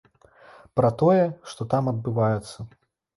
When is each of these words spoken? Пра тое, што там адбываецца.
Пра 0.79 0.89
тое, 1.01 1.25
што 1.51 1.67
там 1.73 1.91
адбываецца. 1.93 2.57